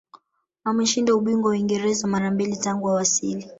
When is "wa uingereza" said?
1.49-2.07